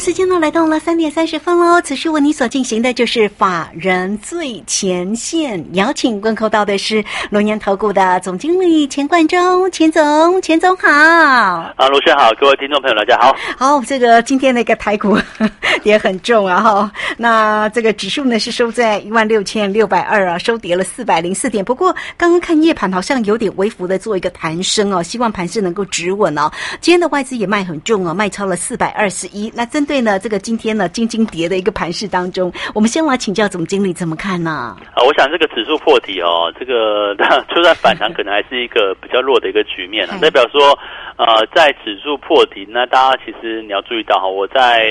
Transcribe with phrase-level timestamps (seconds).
[0.00, 1.78] 时间呢来到了三点三十分喽。
[1.82, 10.88] 此时为你所进行的就是法人最前线，邀请问候到的是龙岩投顾的总经理钱冠中，钱总，钱总好。
[10.88, 13.36] 啊，卢轩好，各位听众朋友大家好。
[13.58, 15.18] 好，这个今天那个台股
[15.84, 16.90] 也很重啊哈。
[17.18, 21.62] 那这个指数呢是收在一万六千六百二啊，收跌了四百零四点。
[21.62, 26.50] 不过刚刚看夜盘好像有点微幅的做一个弹升哦，希望盘势能够止稳哦。
[26.80, 29.52] 今天的外资也卖很重哦，卖超了四百二十一。
[29.54, 34.76] 那针对呢这个今天呢金金跌的一个盘势当中，我们先来请教总经理怎么看呢？
[34.94, 37.12] 啊，我想这个指数破底哦，这个
[37.52, 40.78] 就算反弹，可能还是一个比较弱的一个局面啊，代表说
[41.16, 44.86] 呃，在指数破底，那大家其实你要注意到哈，我在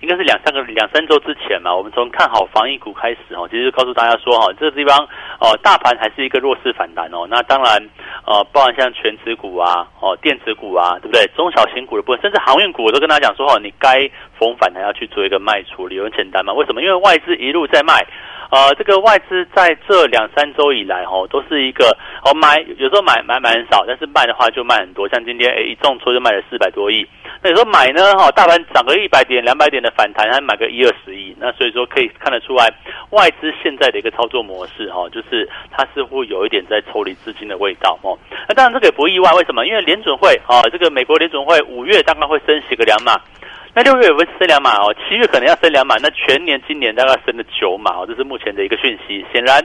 [0.00, 4.96] 应该是两三个两三周之前嘛，我们从看好防疫股开始哦，其实告诉大家说哈，这个地方
[5.40, 7.76] 哦，大盘还是一个弱势反弹哦，那当然
[8.24, 11.26] 呃，包含像全指股啊，哦，电子股啊，对不对？
[11.36, 14.08] 中小型股的部分，甚至航运股，我都跟大家讲说哈，你该。
[14.38, 16.52] 逢反弹要去做一个卖出，理由很简单嘛？
[16.52, 16.80] 为什么？
[16.80, 18.06] 因为外资一路在卖，
[18.52, 21.86] 呃，这个外资在这两三周以来，哦，都是一个
[22.24, 25.08] 哦买，有时候买买买很少，但是卖的话就卖很多。
[25.08, 27.04] 像今天，哎，一重挫就卖了四百多亿。
[27.42, 28.14] 那你说买呢？
[28.14, 31.34] 哈，大盘涨个一百点、两百点的反弹，还买个一二十亿。
[31.38, 32.68] 那所以说可以看得出来，
[33.10, 38.18] 外资现在的一个操作模式，哈，就是它似乎有一点在抽离资金的味道，哦。
[38.48, 39.66] 那当然这个也不意外，为什么？
[39.66, 43.20] 因为联准会啊，这个美国联准会五月大概会升息个两码。
[43.74, 49.24] 那六月也会升两码哦，七月可能要升两码，那全年今年大概升了九码哦，这是目前的一个讯息。
[49.32, 49.62] 显然，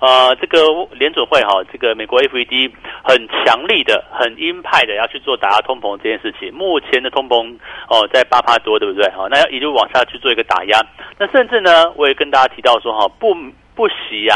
[0.00, 0.58] 呃，这个
[0.92, 2.70] 联准会哈，这个美国 FED
[3.02, 6.52] 很强力的、很鹰派的要去做打压通膨这件事情。
[6.54, 7.56] 目前的通膨
[7.88, 9.10] 哦在八帕多，对不对？
[9.12, 10.78] 好，那要一路往下去做一个打压。
[11.18, 13.34] 那甚至呢，我也跟大家提到说哈，不
[13.76, 14.34] 不惜呀，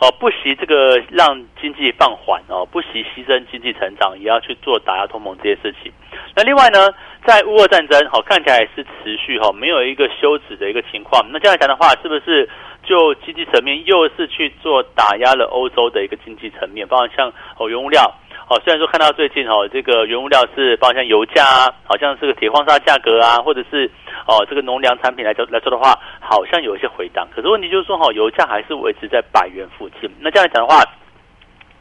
[0.00, 5.90] 哦不惜这个让经济放缓哦，不惜牺牲经济成长，也要去做打压同盟这些事情。
[6.36, 6.94] 那另外呢？
[7.26, 11.24] 在乌俄战争，好看起来是持续哈，没有一个休止的一个情况。
[11.32, 12.46] 那这样讲的话，是不是
[12.84, 16.86] 就经济层面又是去做打压了欧洲的一个经济层面？
[16.86, 18.14] 包括像哦原物料，
[18.48, 23.90] 哦虽然说看到最近哦这个原物料是包括像油价啊，好像是个铁矿砂价格啊，或者是
[24.26, 27.26] 哦这个农粮产品来说来说的话，好像有一些回档。
[27.34, 30.10] 可是问题就是说哈，油价还是维持在百元附近。
[30.20, 30.82] 那这样讲的话，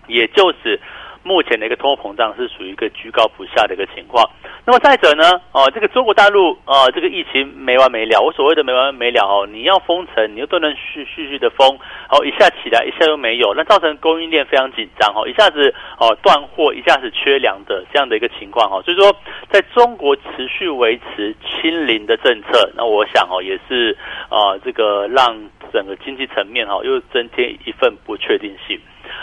[0.08, 0.80] 也就是。
[1.24, 4.30] 目前的一个通货膨胀是属于一个居高不下的一个情况。
[4.66, 8.22] 那么再者呢，哦，这个中国大陆呃，这个疫情没完没了。
[8.22, 11.68] 我所谓的没完没了哦，你要封城，你又都能续续续的封，
[12.10, 18.82] 哦，一下起来，一下又没有，那造成供应链非常紧张哦，一下子哦断货，一下子缺粮的这样的一个情况哈。
[18.84, 19.14] 所以说，
[19.50, 23.98] 在中国持续维持清零的政策，那我想哦，也是
[24.30, 25.36] 啊，这个让
[25.72, 28.80] 整个经济层面哈又增添一份不确定性。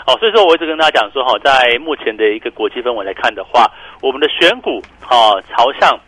[0.07, 3.69] 哦，所以说我一直跟大家讲说哈，在目前的一个国际氛围来看的话，
[4.01, 5.99] 我们的选股哈朝向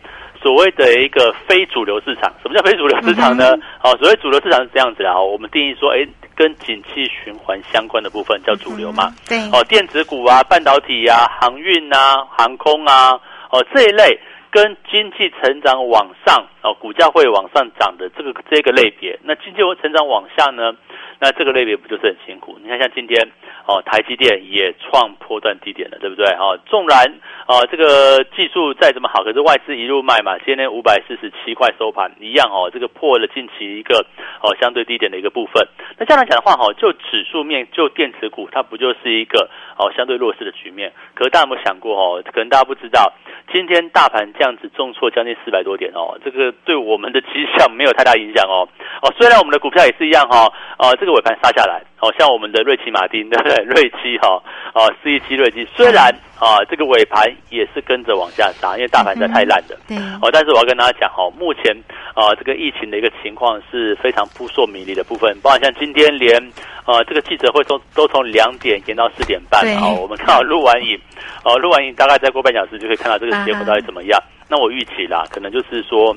[0.41, 2.23] 所谓的一个非主流市场。
[2.41, 3.53] 什么叫非主流市场呢？
[3.83, 6.05] 哦，所谓主流市场是这样子啊，我们定义说，哎，
[6.35, 9.13] 跟景气循环相关的部分叫主流嘛。
[9.27, 9.37] 对。
[9.51, 13.11] 哦，电子股啊，半导体啊，航运啊，航空啊，
[13.51, 19.19] 哦这一类跟经济成长往上哦，股价会往上涨的这个这个类别。
[19.23, 20.75] 那经济成长往下呢？
[21.19, 22.57] 那这个类别不就是很辛苦？
[22.61, 23.17] 你看，像今天
[23.65, 26.25] 哦，台积电也创破断低点了，对不对？
[26.35, 26.99] 哦，纵然
[27.47, 34.05] 哦，这个技术再怎么好，可是外资一路卖嘛，今天五百四十七块收盘一样哦，这个破了近期一个
[34.41, 35.65] 哦相对低点的一个部分。
[35.97, 40.91] 那这样来讲的话，哈，就指数面，就电子股，它不就是一个哦相对弱势的局面？
[41.13, 42.21] 可是大家有没有想过哦？
[42.33, 43.13] 可能大家不知道，
[43.53, 47.27] 今天大盘这样子重挫将近四百多点哦，这个对我们的绩
[47.57, 48.67] 效没有太大影响哦。
[49.01, 53.63] 哦，虽然我们的股票也是一样哈，哦，这个尾盘杀下来，哦，像我们的瑞奇马丁 对不对？
[53.65, 54.41] 瑞奇哈，
[54.73, 56.09] 哦，四一七瑞奇，虽然
[56.39, 61.75] 啊，这个尾盘也是跟着往下杀，因为大盘在太烂的，对，哦，但是我要跟大家讲哦，目前
[62.15, 66.39] 啊，这个疫情的一个情况是非常扑朔迷离的部分，包括像今天连
[66.85, 70.97] 呃这个记者会都都从两点延到四点半，哦，我们看到录完影，
[71.43, 74.17] 哦，录完影大概再过半小时就可以看到这个结果到底怎么样。
[74.47, 76.15] 那我预期啦，可能就是说。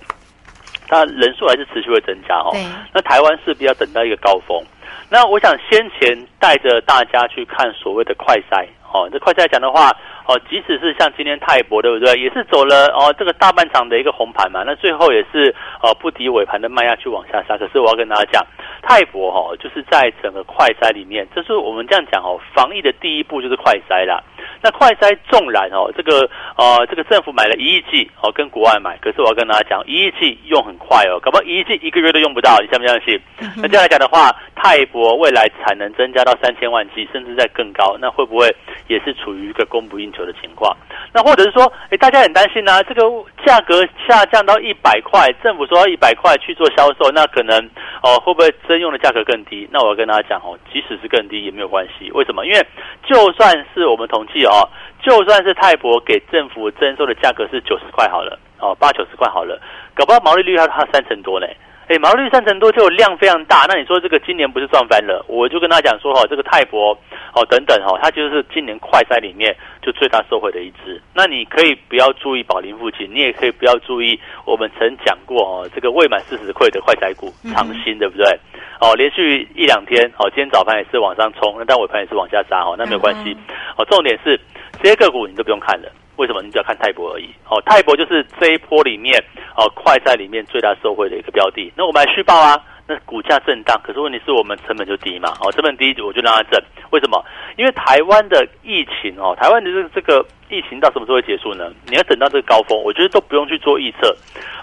[0.89, 2.51] 它人数还是持续会增加哦。
[2.93, 4.63] 那台湾势必要等到一个高峰。
[5.09, 9.91] 那我想先前带着大家去看所谓的快筛哦，这快筛讲的话
[10.27, 14.63] 哦，即使是像今天泰博对不对，也是走了哦这个大半场的一个红盘嘛。
[14.67, 17.57] 那最后也是哦不敌尾盘的卖压去往下杀。
[17.57, 18.45] 可是我要跟大家讲，
[18.83, 24.23] 泰博哈，就是在整个快筛里面，这是我们这样讲哦，防疫的第一步就是快筛啦。
[24.63, 33.21] 那快筛纵然哦，这个呃，这个政府买了一亿剂哦，跟国外买，可是我要跟大家讲，一亿剂用很快哦，搞不好一亿剂一个月都用不到，你相不相信？
[33.57, 38.55] 那这样来讲的话，泰博未来产能增加到三千万剂，甚至在更高，那会不会
[38.89, 40.75] 也是处于一个供不应求的情况？
[41.13, 43.03] 那或者是说，哎，大家很担心呢，这个
[43.45, 47.59] 价格下降到一百块，政府说要一百块去做销售，那可能
[48.03, 49.69] 哦，会不会征用的价格更低？
[49.71, 52.47] 那我要跟大家讲哦，即使是更低也没有关系，为什么？
[52.47, 52.67] 因为
[53.05, 54.69] 就算是我们统计哦，
[55.03, 59.61] 就算是泰博给政府征收的价格是九十块好了，哦，八九十块好了，
[59.95, 61.47] 搞不好毛利率要它三成多呢。
[61.89, 65.25] 哎，毛利率三成多就量非常大，那你说这个今年不是赚翻了？
[65.29, 66.91] 我就跟他讲说哈，这个泰博
[67.33, 71.01] 哦等等哈，它就是今年快筛里面就最大受惠的一支。
[71.15, 78.27] 那你可以不要注意宝林附近，你也可以不要注意我们曾讲过哦，这个未满四十块的快筛股长新，对不对？
[78.81, 83.37] 哦，连续一两天哦，今天早盘也是往上冲，那但尾盘也是往下杀哦，那没有关系
[83.79, 83.85] 哦。
[83.85, 84.41] 重点是
[84.83, 85.89] 这些个股你都不用看了。
[86.17, 86.43] 为什么？
[86.43, 87.29] 你只要看泰博而已。
[87.49, 89.23] 哦，泰博就是这一波里面
[89.57, 91.73] 哦，快在里面最大受惠的一个标的。
[91.77, 95.31] 那我们来续报啊，那股价震荡，可是问题是我们成本就低嘛。
[95.41, 96.63] 哦，成本低我就让它震。
[96.91, 97.25] 为什么？
[97.57, 101.71] 因为台湾的疫情哦，台湾的这这个疫情到什么时候会结束呢？
[101.87, 104.15] 你要等到这个高峰，我觉得都不用去做预测。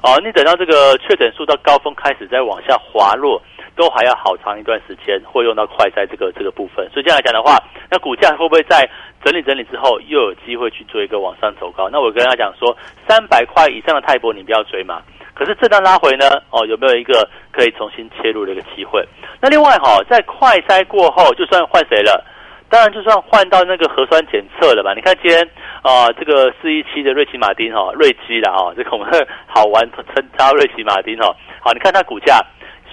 [0.02, 3.42] 哦，你等到这个确诊数到高峰开始再往下滑落。
[3.76, 7.58] 都还要好长一段时间，会用到快在这个这个部分，所以这样来讲的话，
[7.90, 8.88] 那股价会不会在
[9.24, 11.90] 整理整理之后又有机会去做一个往上走高？
[11.90, 12.76] 那我跟他讲说，
[13.08, 15.02] 三百块以上的泰博你不要追嘛。
[15.34, 19.04] 可是震荡拉回呢，哦，有没有一个可以重新切入的一个机会？
[19.42, 22.24] 那另外哈，在快筛过后，就算换谁了，
[22.70, 24.94] 当然就算换到那个核酸检测了吧？
[24.94, 25.42] 你看今天
[25.82, 29.08] 啊，这个四一七的瑞奇马丁哈，瑞基了哈，这个我们
[29.48, 32.40] 好玩称它瑞奇马丁哈，好，你看它股价。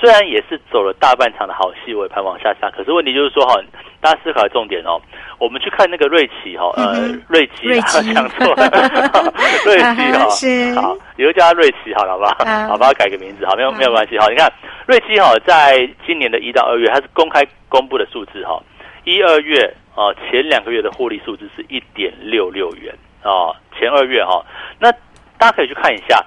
[0.00, 3.54] 虽然也是走了大半场的好戏，尾盘往下杀，可是问题就是说哈，
[4.00, 4.98] 大家思考的重点哦，
[5.38, 7.68] 我们去看那个瑞奇哈，呃，瑞奇
[8.14, 8.66] 讲错了，
[9.66, 12.68] 瑞奇哈，好，以后叫他瑞奇好了，好不好？
[12.68, 14.50] 好，把它改个名字，好，没有没有关系，好，你看
[14.86, 18.58] 瑞奇哈，在今年的一到二月，它是公开公布的数字哈，
[19.04, 24.42] 一二月啊，前两个月的获利数字是一点六六元啊，前二月哈，
[24.78, 24.90] 那
[25.36, 26.24] 大家可以去看一下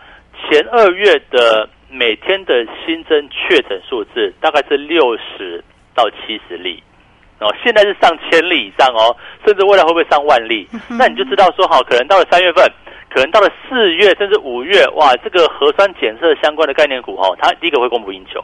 [0.47, 1.67] 前二月的。
[1.93, 5.63] 每天的新增确诊数字大概是六十
[5.93, 6.81] 到七十例，
[7.39, 10.67] 哦，现在是上千例以上哦，甚至未来会不会上万例？
[10.89, 12.67] 那你就知道说，好，可能到了三月份，
[13.11, 18.43] 可能到了四月，甚至五月，哇，这个核酸检测相关的概念股，哦，它第一个会供不应求，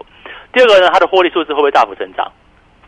[0.54, 2.31] 第二个呢，它的获利数字会不会大幅增长？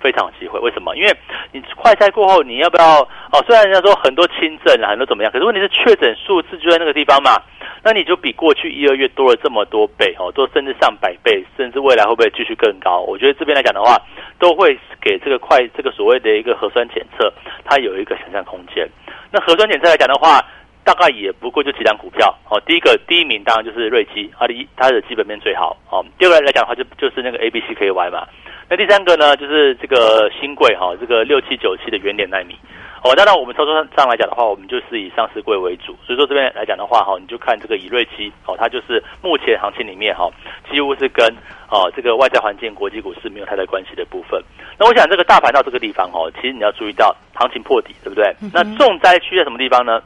[0.01, 0.95] 非常有机会，为什么？
[0.95, 1.15] 因为
[1.51, 3.01] 你快筛过后，你要不要？
[3.31, 7.41] 哦，虽然人家说很多轻症啊，很多怎么样，可是问题是确诊数字就在那个地方嘛。
[7.83, 12.99] 那你就比过去一二月多了这么多倍哦，多甚至上百倍，甚至未来会不会继续更高？
[12.99, 13.97] 我觉得这边来讲的话，
[14.37, 17.33] 都会给这个快这个所谓的一个核酸检测，
[17.65, 18.87] 它有一个想象空间。
[19.31, 20.39] 那核酸检测来讲的话，
[20.83, 22.61] 大概也不过就几张股票哦。
[22.67, 26.05] 第一个第一名当然就是瑞基，它的它的基本面最好哦。
[26.19, 28.27] 第二个来讲的话，就就是那个 A B C K Y 嘛。
[28.71, 32.55] 那第三个呢，就是这个新贵哈，这个六七九七的原点纳米。
[33.03, 35.91] 哦，当然我们操作上来讲的话，我们就是以上市贵为主。
[36.07, 40.31] 所以说这边来讲的话哈，你就看这个以瑞期哦，它就是目前行情里面哈，
[40.71, 41.27] 几乎是跟
[41.67, 44.41] 哦这个外在环境、国际股市没有太大关系的部分。
[44.79, 48.33] 那我想这个大盘到这个地方哦，其实你要注意到行情破底，对不对？
[48.53, 50.01] 那重灾区在什么地方呢？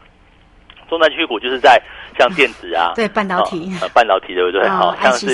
[0.89, 1.79] 重灾区股就是在
[2.17, 4.67] 像电子啊， 对半导体，呃半导体对不对？
[4.69, 5.27] 好像是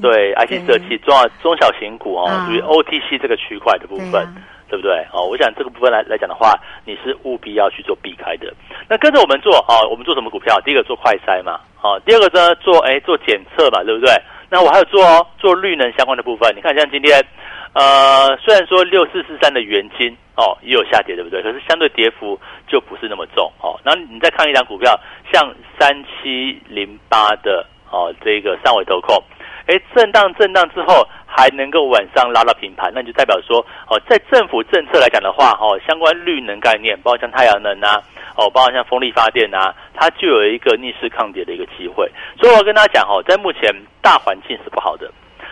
[0.00, 4.26] 对 IC 设计中中小型股哦，属于 OTC 这个区块的部分，
[4.68, 4.92] 对不对？
[5.12, 8.52] 哦，我想这个部分来来讲的话，你是务必要去做避开的。
[8.88, 10.60] 那跟着我们做哦，我们做什么股票？
[10.64, 14.12] 第一个做快筛嘛，哦，第二个呢做哎做检测嘛，对不对？
[14.50, 16.52] 那我还有做哦做绿能相关的部分。
[16.54, 17.24] 你看像今天。
[17.72, 21.40] 呃，虽然说六四四三的元金哦也有下跌，对不对？
[21.40, 23.78] 可是相对跌幅就不是那么重哦。
[23.84, 24.98] 然后你再看一张股票，
[25.32, 29.22] 像三七零八的哦，这个三维投控，
[29.66, 38.02] 哎，震荡震荡之后还能够晚上拉到平盘，那就代表说哦，在政府政策来讲的话，哦，相关绿能概念，包括像太阳能啊，
[38.36, 42.10] 哦，包括像风力发电啊，它就有一个逆势抗跌的一个机会。
[42.40, 43.62] 所以我跟大家讲哦，在目前
[44.00, 45.10] 大环境是不好的。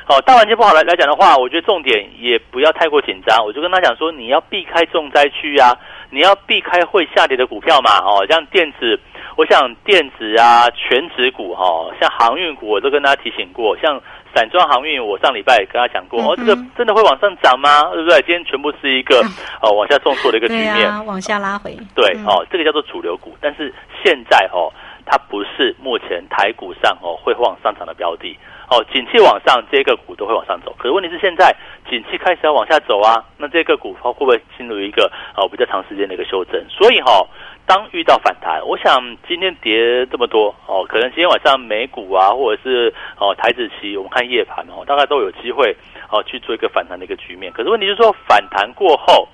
[0.09, 3.45] 哦，大环境不好来来讲的话，我觉得重点也不要太过紧张。
[3.45, 5.77] 我就跟他讲说，你要避开重灾区啊，
[6.09, 7.99] 你要避开会下跌的股票嘛。
[7.99, 8.99] 哦，像电子，
[9.37, 11.63] 我想电子啊，全指股哈，
[12.01, 13.77] 像航运股，我都跟大家提醒过。
[13.77, 14.01] 像
[14.39, 17.91] 散装航运，我上礼拜也跟他讲过，哦，这个真的会往上涨吗？
[17.93, 18.19] 对不对？
[18.19, 19.21] 今天全部是一个
[19.61, 21.77] 哦往下重挫的一个局面，往下拉回。
[21.97, 24.71] 对，哦，这个叫做主流股，但是现在哦。
[25.11, 28.37] 它不是目前台股上哦会往上涨的标的
[28.69, 28.85] 哦。
[28.93, 30.77] 景气往上，这个股都会往上走。
[30.77, 31.51] 可是问题是现在
[31.89, 36.63] 景气开始要往下走啊，那这个股会不会进入一个哦比较长时间的一个修正？
[36.69, 37.27] 所以哈，
[37.69, 38.99] 当遇到反弹，我想
[39.29, 45.77] 今天跌这么多哦，可能今天晚上美股啊，或者是哦台子期，我们看夜盘哦，大概都有机会
[46.11, 47.53] 哦去做一个反弹的一个局面。
[47.53, 49.29] 可是问题就是说，反弹过后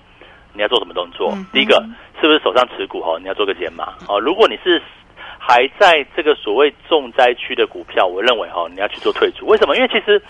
[0.52, 1.32] 你要做什么动作？
[1.52, 1.80] 第一个
[2.20, 3.16] 是不是手上持股哦？
[3.20, 4.18] 你要做个减码哦。
[4.18, 4.82] 如果你是
[5.46, 9.44] 还在这个所谓重灾区的股票，我认为哈，你要去做退出。
[9.44, 9.76] 为什么？
[9.76, 10.20] 因为其实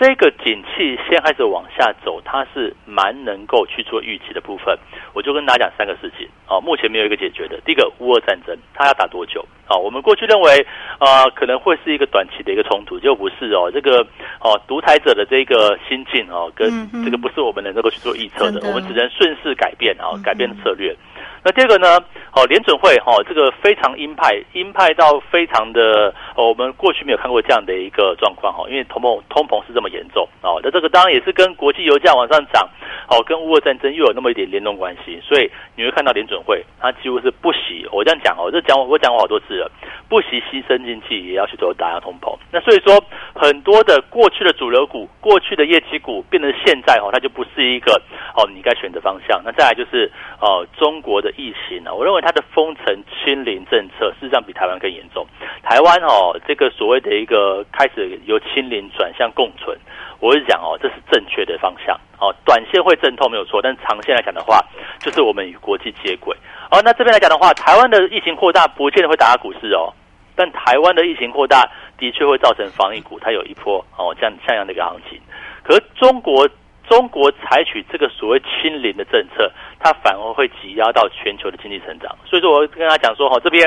[0.00, 4.74] 这个景气先开始往下走，它是蛮能够去做预期的部分。
[5.12, 7.60] 我就跟大家讲三个事情哦，目前没有一个解决的。
[7.66, 9.44] 第一个，乌俄战争，它要打多久？
[9.66, 10.66] 啊，我们过去认为
[10.98, 13.70] 啊，可能会是一个短期的一个冲突，就不是哦。
[13.72, 14.06] 这个
[14.40, 16.70] 哦，独裁者的这个心境哦，跟
[17.04, 20.94] 这个不是我们能够去做预测的，我们只能顺势改变啊，改变策略。
[21.46, 21.98] 那第二个呢？
[22.32, 30.58] 哦，联准会哈，这个非常鹰派，鹰派到非常的，哦，我们过去没有看过这样的一个状况哈，因为通膨通膨是这么严重哦。
[30.64, 32.68] 那这个当然也是跟国际油价往上涨，
[33.08, 39.70] 哦，跟乌俄战争又有那么一点联动关系，所以你会看到联准会它几乎是不惜，我这样讲哦，这讲我讲过好多次了，
[40.08, 42.36] 不惜牺牲经济也要去做打压通膨。
[42.50, 43.00] 那所以说，
[43.34, 47.92] 很多的过去的主流股、过去的业绩股，变成现在哦，它就不是一个
[48.36, 49.40] 哦你该选择方向。
[49.44, 52.24] 那再来就是哦，中国的疫情啊，我认为。
[52.24, 55.26] 它的封城清零政策事实上比台湾更严重。
[55.62, 59.76] 台湾哦，这个所谓的一个开始由清零转向共存，
[60.20, 62.34] 我是讲哦，这是正确的方向哦。
[62.46, 64.58] 短线会阵痛没有错，但长线来讲的话，
[65.00, 66.34] 就是我们与国际接轨。
[66.70, 69.92] 哦，那这边来讲的话，台湾的疫情扩大不见得会打压股市哦，
[70.34, 75.20] 但台湾的疫情扩大的确会造成防疫股它有一波哦这样像样的一个行情。
[75.62, 76.48] 可是中国。
[76.88, 82.14] 中国采取这个所谓清零的政策，它反而会挤压到全球的经济成长。
[82.24, 83.66] 所以说，我跟他讲说，哈，这边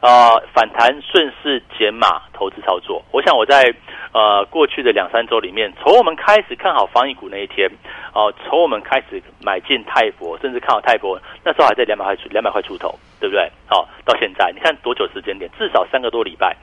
[0.00, 3.02] 呃反弹顺势减码投资操作。
[3.12, 3.72] 我想我在
[4.12, 7.70] 呃过去的两三周里面，从我们开始看好防疫股那一天，
[8.12, 13.50] 哦，从我们开始买进泰博，甚至看好泰博，那时候还在两百块出两百块出头，对不对？
[13.66, 15.50] 好，到现在你看多久时间点？
[15.58, 16.56] 至少三个多礼拜。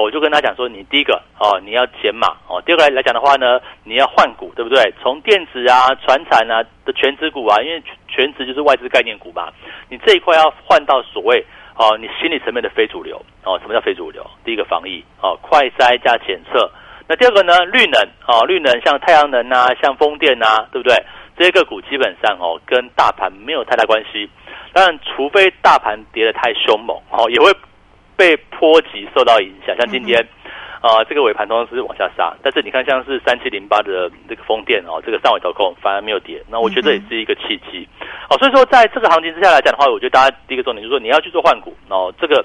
[0.00, 2.62] 我就跟他讲说，你第一个哦，你要减码哦。
[2.64, 4.92] 第二个来来讲的话呢，你要换股，对不对？
[5.02, 9.52] 从电子啊、船产啊的全值股啊，因为全值就是外资概念股嘛，
[9.88, 11.44] 你这一块要换到所谓
[11.76, 13.58] 哦，你心理层面的非主流哦。
[13.60, 14.24] 什么叫非主流？
[14.44, 16.70] 第一个防疫哦，快筛加检测。
[17.06, 20.94] 那第二个呢，绿能哦，绿能像太阳能啊，像风电啊，对不对？
[21.36, 24.28] 这些个股基本上哦，跟大盘没有太大关系。
[24.72, 27.50] 但，除非大盘跌得太凶猛哦，也会。
[28.18, 30.18] 被波及受到影响，像今天，
[30.80, 37.88] 啊，这个尾盘通常是往下杀，但是你看像是三七零八的这个风电哦，这个上尾调控反而没有跌，那我觉得也是一个契机，
[38.28, 42.44] 哦，所以说在这个行情之下来讲的话，我觉得大家第一个重点就是说你要去做换股，哦，这个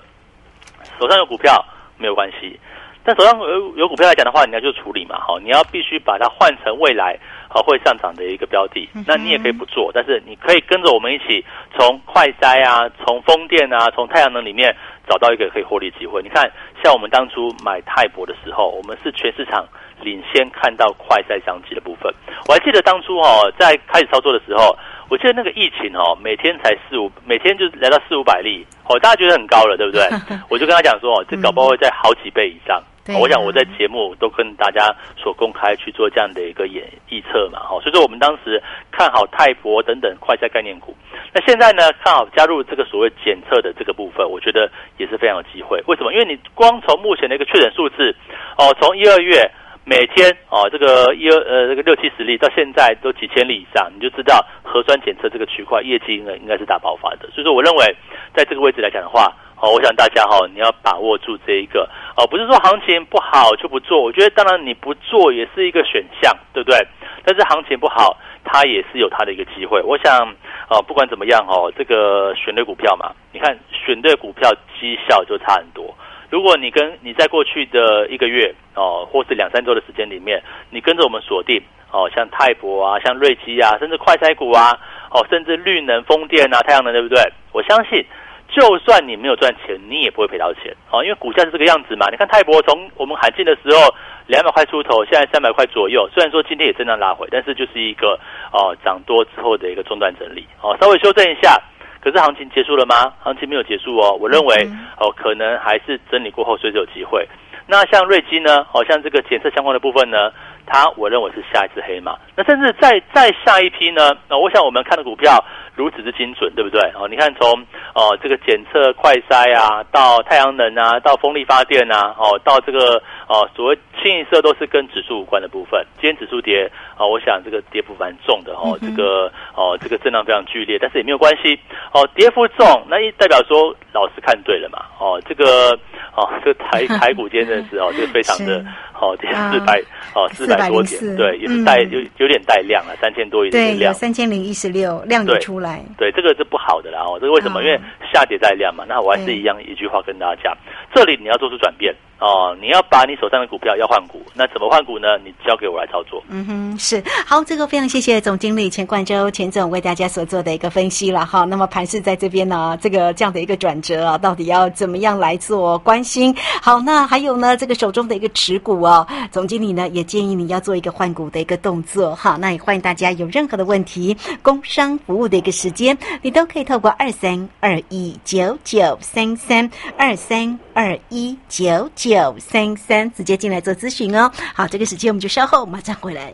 [1.00, 1.65] 手上有股票
[1.98, 2.60] 没有关系，
[3.03, 7.17] 但手上有有股票来讲的话，你要去处理嘛，好，你要必须把它换成未来
[7.50, 11.43] 好会上涨的一个标的，那你也可以不做，但是你可以跟着我们一起
[11.77, 14.75] 从快筛啊，从风电啊，从太阳能里面。
[15.05, 16.22] 找到一个可以获利机会。
[16.24, 16.50] 你看，
[16.81, 19.67] 像我们当初买泰博的时候，我们是全市场
[20.01, 22.10] 领先看到快在相机的部分。
[22.48, 24.74] 我还记得当初哦，在开始操作的时候，
[25.10, 30.07] 我记得那个疫情哦，每天才四五，每天就来到四五百例，哦，大家觉得很高了，对不对？
[30.50, 32.81] 我就跟他讲说，哦，这搞不好会在好几倍以上。
[33.19, 40.95] 我想我在节目都跟大家所公开去做这样的一个演预测嘛，哈，所以说我们当时看好泰博等等快消概念股。
[41.33, 45.83] 那现在呢，看好加入这个所谓检测的这个部分，我觉得也是非常有机会。
[45.86, 46.13] 为什么？
[46.13, 48.15] 因为你光从目前的一个确诊数字，
[48.57, 49.51] 哦，从一二月
[49.83, 57.27] 每天哦这个一二呃这个六七十例到现在都几千例以上，你就知道核酸检测这个区块业绩应该应该是大爆发的。
[57.33, 57.95] 所以说，我认为
[58.33, 59.36] 在这个位置来讲的话。
[59.63, 64.01] 哦，我想大家哈，你要把握住这一个哦，不是说行情不好就不做。
[64.01, 66.77] 我觉得当然你不做也是一个选项，对不对？
[67.24, 69.82] 但是行情不好，它也是有它的一个机会。
[69.82, 70.27] 我想
[70.67, 75.96] 哦，不管怎么样哦，这个选对股票嘛，你看选对股票绩效就差很多。
[76.29, 84.77] 如果你跟你在过去的一个月哦，或是两三周的时间里面，你跟着我们锁定哦，像泰博啊，像瑞基啊，甚至快拆股啊，
[85.10, 87.17] 哦，甚至绿能、风电啊、太阳能，对不对？
[87.53, 88.05] 我相信。
[88.53, 92.07] 就算你没有赚钱，你也不会赔到钱哦，因为股价是这个样子嘛。
[92.12, 93.89] 你看泰博从我们喊进的时候
[94.27, 96.07] 两百块出头，现在三百块左右。
[96.13, 98.19] 虽然说今天也震荡拉回，但是就是一个
[98.51, 101.60] 哦涨多之后的一个中段整理哦，稍微修正一下。
[102.00, 103.12] 可是行情结束了吗？
[103.24, 104.15] 行情没有结束哦。
[104.22, 104.69] 我认为
[105.00, 107.27] 哦，可能还是整理过后随时有机会。
[107.65, 108.67] 那像瑞基呢？
[108.74, 110.29] 哦，像这个检测相关的部分呢，
[110.65, 112.17] 它我认为是下一只黑马。
[112.36, 114.12] 那甚至再再下一批呢？
[114.29, 115.43] 那我想我们看的股票
[115.75, 116.79] 如此之精准，对不对？
[116.96, 117.62] 哦，你看从
[117.93, 125.86] 哦这个检测快筛啊，到太阳能啊，到风力发电啊，哦到这个哦所谓清一色都是跟指数无关的部分。
[126.01, 131.60] 今天指数跌啊，我想这个跌幅蛮重的哦，这个哦这个震荡非常剧烈，但是也没有关系
[131.93, 134.79] 哦，跌幅重那一代表说老师看对了嘛？
[135.00, 135.77] 哦，这个
[136.15, 138.63] 哦这个台 台股今天的是哦，这个非常的
[139.00, 139.82] 哦跌四百
[140.15, 147.62] 哦四百多点，对，也是带有有点带量了，三千多一点量，对，三千零一十六量也出来，对，这个是不好的啦哦，这个为什么？
[147.63, 147.79] 因为
[148.13, 150.57] 下跌带量嘛，那我还是一样一句话跟大家讲，
[150.93, 151.93] 这里你要做出转变。
[152.19, 155.17] 哦，你要把你手上的股票要换股，那怎么换股呢？
[155.25, 156.24] 你交给我来操作。
[156.29, 161.43] 嗯哼，是好，这个非常谢谢总经理钱冠周钱总为大家所做的一个分析了哈。
[161.43, 166.33] 那么盘市在这边呢，这个这样的一个转折啊，到底要怎么样来做关心？
[166.62, 172.38] 好，那还有呢，这个手中的一个持股哦，总经理呢也建议你你要做一个换股的一个动作哈。
[172.39, 182.35] 那也欢迎大家有任何的问题，工商服务的一个时间，你都可以透过二三二一九九三三二三二一九九。
[182.39, 184.31] 三三直接进来做咨询哦。
[184.53, 186.33] 好，这个时间我们就稍后马上回来。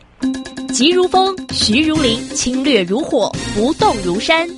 [0.72, 4.48] 急如风，徐如林，侵略如火，不动如山。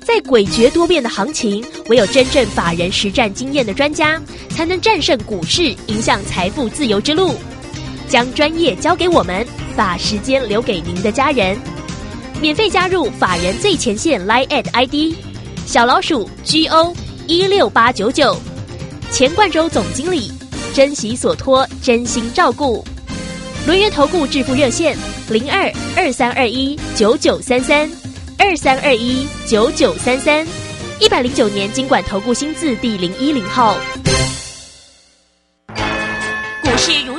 [0.00, 4.20] 在诡谲多变的行情，唯有真正法人实战经验的专家，
[4.50, 7.34] 才能战胜股市，迎向财富自由之路。
[8.08, 9.46] 将专业交给我们，
[9.76, 11.56] 把时间留给您的家人。
[12.40, 15.16] 免费加入法人最前线 Line at ID
[15.66, 16.94] 小老鼠 GO
[17.26, 18.36] 一六八九九，
[19.10, 20.30] 钱冠洲总经理。
[20.74, 22.84] 珍惜所托，真心照顾。
[23.64, 27.88] 轮源投顾致富热线：零二二三二一九九三三
[28.36, 30.44] 二三二一九九三三。
[30.98, 33.78] 一百零九年经管投顾新字第零一零号。
[36.62, 37.18] 股市如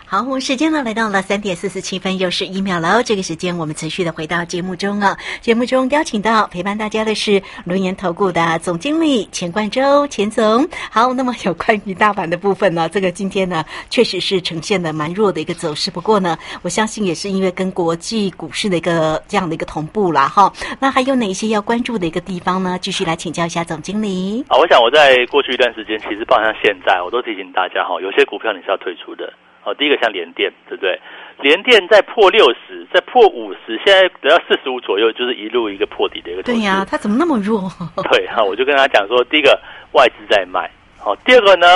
[0.11, 3.01] 好，我们时间呢来到了三点四十七分，又是一秒了。
[3.01, 5.17] 这个时间我们持续的回到节目中啊。
[5.39, 10.67] 节目中邀请到陪伴大家的是轮研投顾的总经理钱冠洲钱总。
[10.91, 15.89] 好，那么有关于大盘的部分呢，这个今天呢确实是呈现的蛮弱的一个走势。
[15.89, 20.27] 不过呢，我相信也是因为跟国际股市的一个这样的一个同步啦。
[20.27, 20.51] 哈。
[20.77, 22.77] 那还有哪些要关注的一个地方呢？
[22.81, 24.43] 继续来请教一下总经理。
[24.49, 29.31] 啊，我想我在过去一段时间，其实包括像现在，我都提醒大家哈，有些股票你是要退出的。
[29.63, 30.99] 哦，第一个像联电，对不对？
[31.39, 36.43] 联电在破六十，在破五十，现在得到四十五左右，就是一路一个破底的一个。
[36.43, 37.61] 对呀，它怎么那么弱？
[38.11, 39.59] 对哈，我就跟他讲说，第一个
[39.93, 41.67] 外资在卖，好，第二个呢？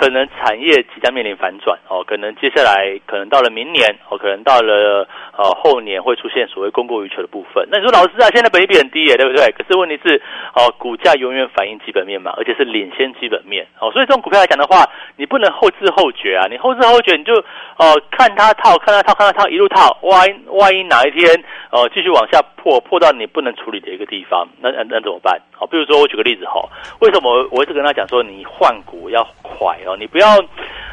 [0.00, 7.68] 可能产业即将面临反转哦，可能接下来可能到了明年哦，可能到了呃后年会出现所谓供过于求的部分。
[7.70, 9.52] 那你说老师啊，现在本益比很低耶，对不对？
[9.52, 10.16] 可是问题是
[10.56, 17.34] 哦，股价永远反映基本面嘛，而且是领先基本面哦，所以这种股票来讲的话，你不能后知后觉啊，你后知后觉你就
[17.76, 25.38] 哦看它套，看它套，看它套，一路套，万一万一哪一天哦继续往下破，破到你不能处理的一个地方，那那那怎么办？
[25.52, 26.66] 好，比如说我举个例子哈，
[27.00, 30.36] 为什么我一直跟他讲说你换股要快你不要，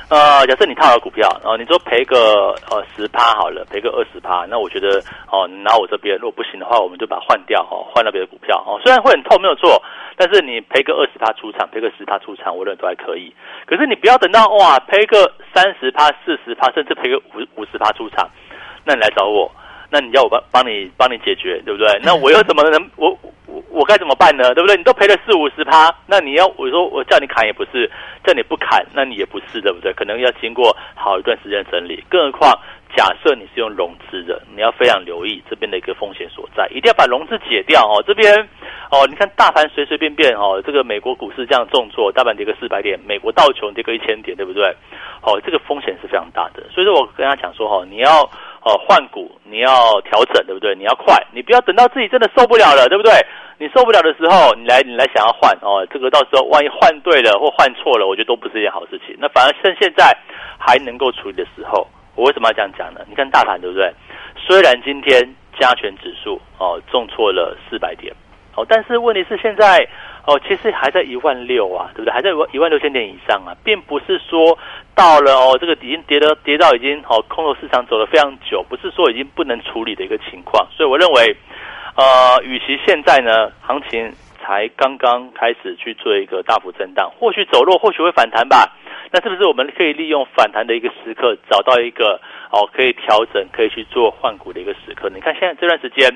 [0.10, 8.80] 呃，假设你套了股票，然后你说赔个呃十趴好了，赔个二十趴，那我觉得哦，拿我这边如果不行的话，我们就把它换掉哦，换到别的股票哦。
[8.84, 9.82] 虽然会很痛，没有错，
[10.16, 13.34] 但是你赔个二十趴出场，赔个十趴出场，我认为都还可以。
[13.66, 18.30] 可是你不要等到哇，赔个三十趴、四十趴，甚至赔个五五十趴出场，
[18.86, 19.52] 那你来找我，
[19.90, 22.00] 那你要我帮帮你帮你解决，对不对？
[22.04, 23.18] 那我又怎么能我？
[23.70, 24.54] 我该怎么办呢？
[24.54, 24.76] 对不对？
[24.78, 27.90] 你都赔了四五十趴，那你要我说我叫你砍也不是，
[28.24, 29.94] 叫你不砍，那你也不是，对不对？
[29.94, 32.04] 可能要经过好一段时间整理。
[32.10, 32.60] 更何况，
[32.96, 38.04] 假设你是用融资的，你要非常留意这边的一个风险所在，一定要把融资解掉哦。
[38.06, 38.34] 这边
[38.92, 44.64] 哦，你看大盘随随便便哦，这个美国股市这样重挫，大盘跌个四百点，美国道琼跌个一千点，对不对？
[45.22, 46.64] 哦，这个风险是非常大的。
[46.70, 48.30] 所以说我跟他讲说哈，你要
[48.68, 50.76] 哦换股，你要调整，对不对？
[50.76, 53.12] 你要快，你不要等到自己真的受不了了，对不对？
[53.58, 59.16] 你受不了的时候，你来你来想要换哦，这个到时候万一换对了或换错了，我觉得都不是一件好事情。
[59.18, 60.16] 那反而趁现在
[60.60, 63.02] 还能够处理的时候，我为什么要这样讲呢？
[63.08, 63.92] 你看大盘对不对？
[64.36, 65.20] 虽然今天
[65.60, 68.14] 加权指数哦重挫了四百点，
[68.58, 69.88] 哦，但是问题是现在
[70.26, 72.12] 哦，其实还在一万六啊，对不对？
[72.12, 74.58] 还在一万六千点以上啊，并不是说
[74.96, 80.68] 到了哦，这个已经跌的跌到已经哦，空头市场走了非常久，不是说已经不能处理的一个情况。
[80.76, 81.38] 所以我认为，
[81.96, 88.76] 呃，与其现在呢，行情才刚刚开始去做一个大幅震荡，或许走弱，或许会反弹吧。
[89.12, 92.20] 那是不是我们可以利用反弹的一个时刻，找到一个
[92.52, 95.10] 哦可以调整、可以去做换股的一个时刻？
[95.10, 96.14] 你看现在这段时间。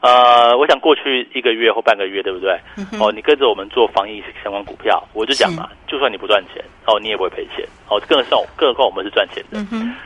[0.00, 2.56] 呃，我想过去一个月或半个月，对不对？
[3.00, 9.58] 哦，你跟着我们做防疫相关股票，我就讲嘛，就算你不赚钱，哦，你也不会赔钱，哦，更何况更何况我们是赚钱的。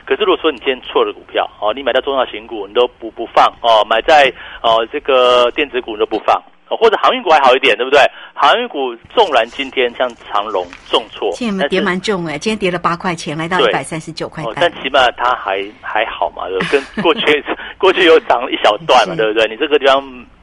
[0.03, 6.41] 可是如果说你今天错了股票，哦，你买到重要型股你都不不放，哦，买在哦这个电子股你都不放。
[6.77, 7.99] 或者航运股还好一点，对不对？
[8.33, 14.53] 航运股纵然今天像长龙重挫，今天跌蛮重哎，今天跌了八块钱，来到一百三十九块钱。
[14.55, 17.43] 但起码它还还好嘛，跟过去
[17.77, 19.47] 过去有涨一小段嘛，对不对？
[19.47, 19.97] 你这个地方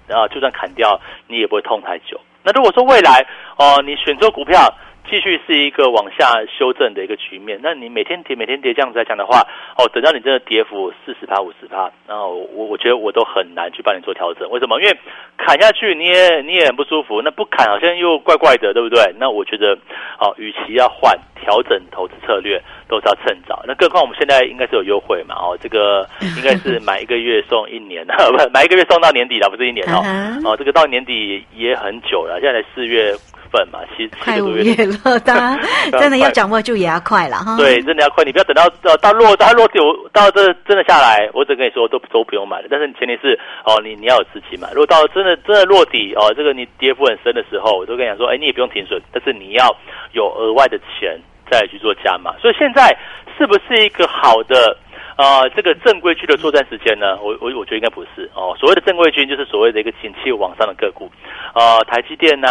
[0.08, 2.20] 啊，就算砍掉，你也不会痛太久。
[2.42, 3.24] 那如果说未来
[3.56, 4.72] 哦，你选择股票。
[5.08, 9.40] 继续是一个往下修正的一个局面，那你每天跌每天跌这样子来讲的话，
[9.76, 14.48] 哦，等到你真的跌幅四十趴五十趴，然后我我觉得我都很难去帮你做调整。
[14.50, 14.80] 为什么？
[14.80, 14.96] 因为
[15.36, 19.02] 砍下去你也你也很不舒服，那不砍好像又怪怪的，对不对？
[19.18, 19.76] 那我觉得，
[20.18, 23.64] 哦，与其要换调整投资策略，都是要趁早。
[23.66, 30.04] 那更何况我们现在应该是有优惠嘛，哦，这个应该是买一个月送一年， 不买一个月送到年底了，不是一年哦，
[30.44, 33.12] 哦，这个到年底也很久了，现在四月。
[33.50, 35.58] 份嘛，其实快五月了， 当然
[36.00, 37.56] 真的要掌握住也要快了哈。
[37.56, 39.78] 对，真的要快，你不要等到呃到落到落地，
[40.12, 42.68] 到这真的下来，我只跟你说都都不用买了。
[42.70, 44.68] 但是前提是哦，你你要有资金买。
[44.72, 49.74] 如果到真的真的落底哦，这个你跌幅很深的时候，我都跟你讲说，哎，你也不用停损，但是你要
[50.12, 51.18] 有额外的钱
[51.50, 52.34] 再去做加码。
[52.38, 52.96] 所以现在
[53.36, 54.76] 是不是一个好的？
[55.16, 57.18] 啊，这个正规军的作战时间呢？
[57.20, 58.56] 我我我觉得应该不是哦。
[58.58, 61.10] 所谓的正规军就是所谓的一个景气往上的个股，
[61.52, 62.48] 啊，台积电呐，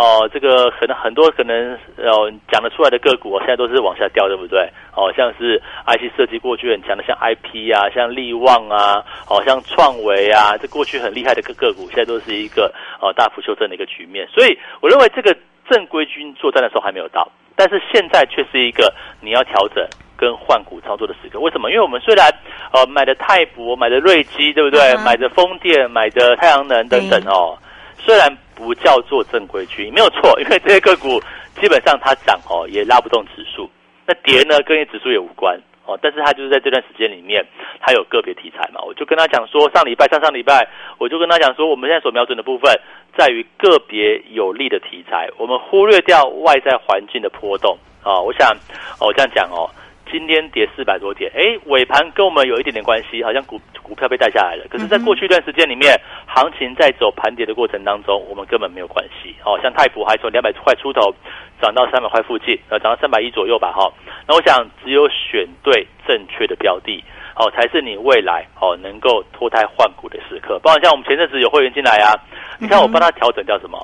[0.00, 4.66] 哦，这个可能很多可能哦讲得出来的个股，现在都是往下掉，对不对？
[4.96, 14.26] 哦，像是 IC 设计过去很强的，像 IP 啊，像力旺啊，哦，像创维啊，这过去很厉害的个个股，现在都是一个哦大幅修正的一个局面。
[14.28, 15.36] 所以我认为这个
[15.68, 19.86] 正规军作战的时候还没有到，但是现在却是一个你要调整。
[20.20, 21.70] 跟换股操作的时刻，为什么？
[21.70, 22.28] 因为我们虽然
[22.74, 24.94] 呃买的泰博，买的瑞基，对不对？
[25.02, 27.56] 买的风电，买的太阳能等等哦，
[27.96, 28.28] 虽然
[28.60, 31.18] 不叫做正规军，没有错，因为这些个股
[31.58, 33.70] 基本上它涨哦也拉不动指数，
[34.06, 37.42] 那跌呢跟指数也无关哦，但是它就是在这段时间里面，
[37.80, 40.68] 它有个别题材嘛，我就跟他讲说，上礼拜上上礼拜，
[40.98, 42.78] 我就跟他讲说，我们现在所瞄准的部分
[43.16, 48.54] 在于个别有利的题材，我们忽略掉外在环境的波动啊，我想
[49.00, 49.64] 我这样讲哦。
[50.10, 54.66] 今天跌四百多点，哎，尾盘跟我们有一点点关系，好像股股票被带下来了。
[54.68, 59.34] 可是，在过去一段时间里面，行情在走盘跌的过程当中，我们根本没有关系。
[59.44, 61.14] 哦，像泰普还从两百块出头
[61.60, 63.90] 涨到三百块附近，呃，涨到三百一左右吧，哈。
[64.26, 67.02] 那我想，只有选对正确的标的，
[67.36, 70.58] 哦，才是你未来哦能够脱胎换骨的时刻。
[70.62, 72.14] 包括像我们前阵子有会员进来啊，
[72.58, 73.78] 你看我帮他调整掉什么？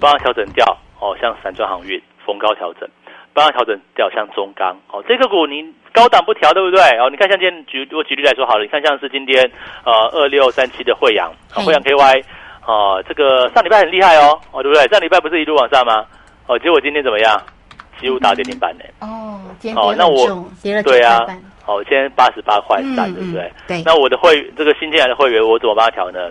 [0.00, 0.64] 帮他调整掉
[1.00, 2.88] 哦，像散装航运逢高调整。
[3.34, 6.80] 帮他调整掉，像中钢哦，这个股你高档不调，对不对？
[6.98, 9.50] 哦，你看像今天举我举例来说好了，你看像是今天
[9.84, 12.24] 呃二六三七的惠阳，惠阳 KY
[12.66, 14.86] 哦，这个上礼拜很厉害哦，哦对不对？
[14.88, 16.04] 上礼拜不是一路往上吗？
[16.46, 17.40] 哦，结果今天怎么样？
[18.00, 18.84] 几乎打跌停板呢？
[19.00, 21.20] 哦，今天跌了重，跌了对啊，
[21.66, 23.52] 哦，今天八十八块三，对不对？
[23.68, 23.82] 对。
[23.84, 26.30] 那我的会这个新进来的会员，我怎么帮他调呢？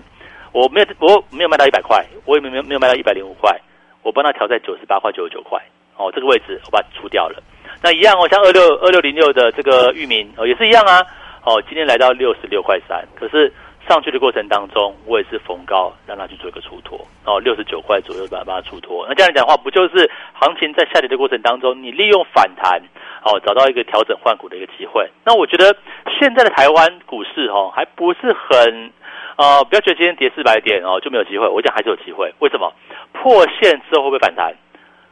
[0.51, 3.57] 我没有，我没有卖到一百块，我也没有没有卖到一百零五块，
[4.03, 5.57] 我帮他调在九十八块九十九块。
[5.97, 7.41] 哦，这个位置我把它出掉了。
[7.83, 11.01] 那一样哦，像二六二六零六的这个域名哦，也是一样啊。
[11.43, 13.51] 哦，今天来到六十六块三，可是
[13.89, 16.99] 上去的过程当中，我也是逢高让它去做一个出脱。
[17.25, 19.05] 哦，六十九块左右把把它出脱。
[19.09, 22.79] 那这样讲的话，不就是行情在下跌的过程当中，你利用反弹
[23.23, 25.09] 哦，找到一个调整换股的一个机会？
[25.25, 25.75] 那我觉得
[26.19, 28.91] 现在的台湾股市哦，还不是很
[29.37, 31.47] 呃，不要觉得今天跌四百点哦就没有机会。
[31.47, 32.31] 我讲还是有机会。
[32.37, 32.71] 为什么？
[33.13, 34.53] 破线之后会不会反弹？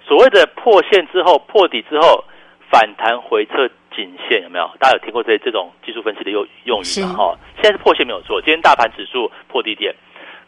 [0.10, 2.26] 所谓的破线之后破底之后
[2.72, 4.68] 反弹回撤颈线有没有？
[4.80, 7.14] 大家有听过这这种技术分析的用用语吗？
[7.16, 9.94] 哈，现在是破线没有错，今天大盘指数破低点，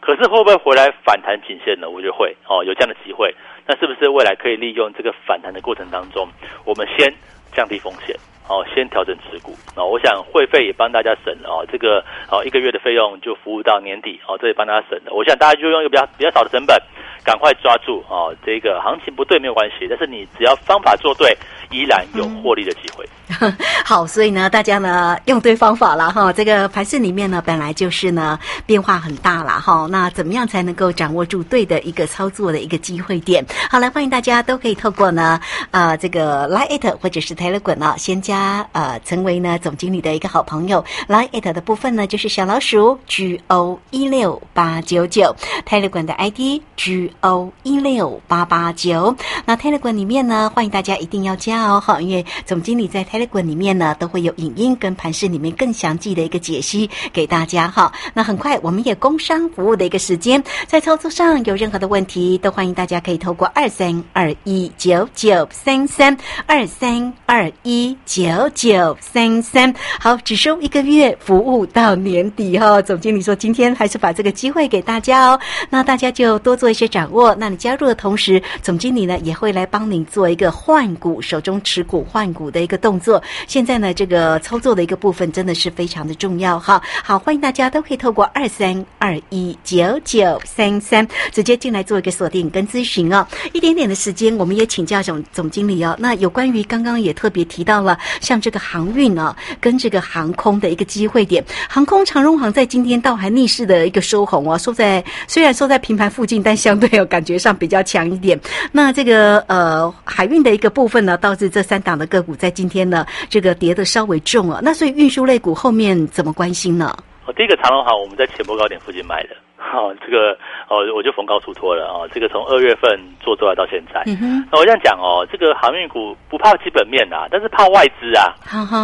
[0.00, 1.88] 可是会不会回来反弹颈线呢？
[1.88, 3.32] 我觉得会哦，有这样的机会。
[3.64, 6.28] 那是不是未来可以利用这个反弹的过程当中，
[6.64, 7.14] 我们先
[7.52, 8.16] 降低风险？
[8.48, 15.12] 哦，先调整持股哦，我想会费也帮大家省了哦，这个哦一个月的费用就服务到年底哦，这也帮大家省了。
[15.12, 16.76] 我想大家就用一个比较比较少的成本，
[17.24, 21.36] 赶快抓住哦，这个行情不对没有关系，但是你只要方法做对，
[21.72, 23.08] 依然有获利的机会。
[23.84, 26.30] 好，所以呢，大家呢用对方法了哈。
[26.30, 29.86] 这个盘市里面呢，本来就是呢变化很大了哈。
[29.90, 33.44] 那怎么样才能够掌握住对的一个操作的一个机会点？
[33.70, 40.84] 好，来欢迎大家都可以透过呢呃这个 Line 或者是 Telegram 呢，先加呃成为呢总经理的一个好朋友。
[41.08, 45.34] Line 的部分呢就是小老鼠 G O 一六八九九
[45.66, 49.16] ，Telegram 的 ID G O 一六八八九。
[49.46, 53.42] 那 Telegram 里面呢，欢迎大家一定要加哦哈，因为总经理在 Telegram。
[53.42, 57.92] 里面呢都会有影音跟盘式里面更详细的一个解析给大家哈。
[58.14, 69.74] 那很快我们也工商服务的一个时间，在操作上有任何的问题，都欢迎大家可以透过二三二一九九三三二三二一九九三三。
[69.98, 72.80] 好，只收一个月，服务到年底哈。
[72.80, 77.34] 总经理说今天还是把这个机会给大家哦，那大家就多做一些掌握。
[77.34, 83.22] 那你加入的同时，总经理呢也会来帮你做一个换股，手中持股换股的一个动作。
[83.46, 86.80] 现在呢，这个操作的一个部分真的是非常的重要哈。
[87.04, 93.26] 好，欢迎大家都可以透过二三二一九九三三直接进来做一个锁定跟咨询哦。
[93.52, 95.94] 一点点的时间，我们也请教总总经理哦。
[95.98, 108.38] 那有关于刚刚也特别提到了，像这个航运呢，跟这个航空的一个机会点，航空长荣航在今天倒还逆势的一个收红哦，收在虽然收在平盘附近，但相对有感觉上比较强一点。
[108.70, 113.06] 那这个呃海运的一个部分呢，到导致这三档的个股在今天呢。
[113.30, 116.94] 这个跌的稍微重了，那所以运输类股后面怎么关心呢？
[117.26, 120.36] 哦，第一个长隆好，我们在前波高点附近买的，好， 这个
[120.68, 128.36] 哦，我就逢高出脱了哦，这个从二月份做出来到现在，嗯那我这样讲哦，这个航运股不怕基本面呐，但是怕外资啊，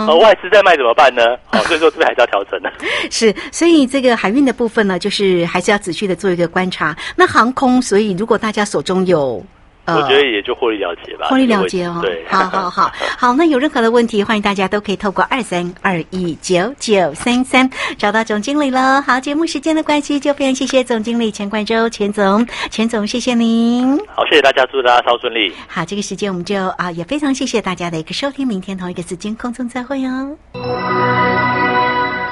[0.09, 1.37] 哦，外资在卖怎么办呢？
[1.53, 2.73] 哦， 所以说这边还是要调整的。
[3.11, 6.97] 是，所以这个海运的部分呢，就是还是要仔细的做一个观察。
[7.15, 9.45] 那航空，所以如果大家手中有。
[9.97, 11.99] 我觉得也就获利了结吧，获利了结哦。
[12.03, 13.35] 对，好好好 好。
[13.35, 19.01] 那有任何的问题，欢迎大家都可以透过二三二一九九三三找到总经理喽。
[19.01, 23.99] 好，节目时间的关系，就非常谢谢总经理钱冠洲钱总，钱总谢谢您。
[24.15, 25.53] 好，谢谢大家，祝大家超顺利。
[25.67, 30.37] 好，这个时间我们就啊，也非常谢谢大家的一个收听，明天同一个时间空中再会哦。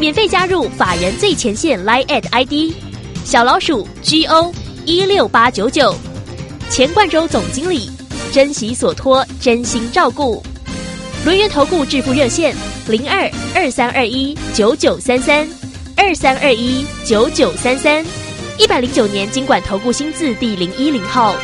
[0.00, 2.74] 免费加入法人最前线 Line at ID
[3.22, 4.50] 小老鼠 G O
[4.86, 5.94] 一六八九九，
[6.70, 7.90] 钱冠洲总经理，
[8.32, 10.42] 珍惜所托，真心照顾。
[11.22, 12.56] 轮源投顾致富热线
[12.88, 15.46] 零二二三二一九九三三
[15.98, 18.02] 二三二一九九三三，
[18.58, 21.36] 一百零九年经管投顾新字第零一零号。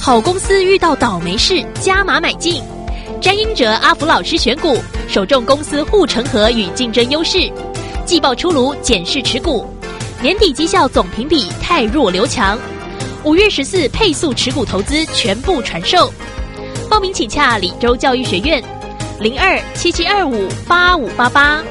[0.00, 2.62] 好公司遇到倒霉事，加码买进。
[3.20, 7.50] 詹英哲阿福老师选股，首重公司护城河与竞争优势。
[8.04, 9.66] 季报出炉，检视持股，
[10.22, 12.58] 年底绩效总评比太弱留强。
[13.24, 16.10] 五月十四配速持股投资全部传授，
[16.88, 18.62] 报名请洽李州教育学院，
[19.18, 21.62] 零二七七二五八五八八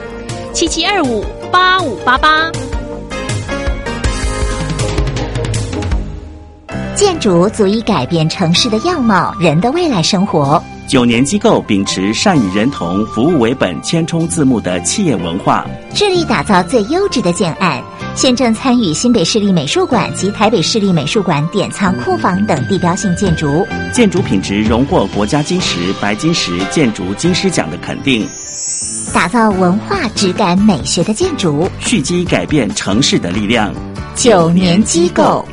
[0.54, 2.52] 七七二五八五八八。
[6.94, 10.62] 建筑足以改变城市的样貌，人的未来生活。
[10.88, 17.84] 九年机构秉持善与人同、服务为本、千冲字幕的企业文化，致力打造最优质的建案。
[18.16, 28.26] 现正参与新北市立美术馆及台北市立美术馆典藏库房等地标性建筑，建筑品质荣获国家金石、白金石建筑金狮奖的肯定。
[29.14, 33.74] 打造文化质感美学的建筑，蓄积改变城市的力量。
[34.16, 35.46] 九年机构。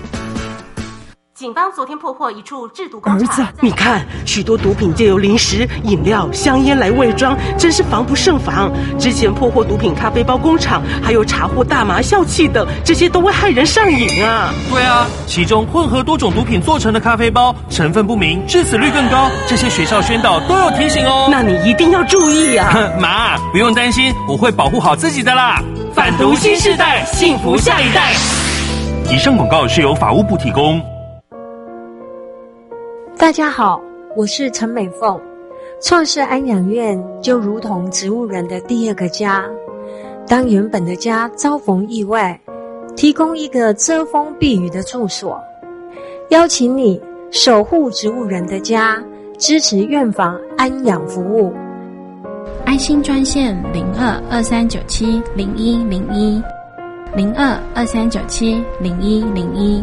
[1.35, 3.29] 警方昨天破获一处制毒工厂。
[3.29, 8.71] 儿子，你看，许多毒品借由零食、饮料、香烟来伪装，真是防不胜防。
[9.01, 14.55] 之前破获毒品咖啡包工厂，还有查获大麻笑气等，这些都会害人上瘾啊。
[14.71, 19.29] 对啊，其中混合多种毒品做成的咖啡包，成分不明，致死率更高。
[19.49, 21.27] 这些学校宣导都有提醒哦。
[21.33, 22.73] 那你一定要注意啊。
[23.01, 25.61] 妈，不用担心，我会保护好自己的啦。
[25.93, 28.13] 反毒新时代，幸福下一代。
[29.13, 30.81] 以上广告是由法务部提供。
[33.25, 33.81] 大家好，
[34.15, 35.19] 我是陈美凤。
[35.81, 39.47] 创世安养院就如同植物人的第二个家。
[40.29, 42.39] 当原本的家遭逢意外，
[42.95, 45.43] 提供一个遮风避雨的住所，
[46.29, 49.03] 邀请你守护植物人的家，
[49.39, 51.51] 支持院房安养服务。
[52.67, 56.43] 爱心专线零二二三九七零一零一
[57.17, 59.83] 零二二三九七零一零一。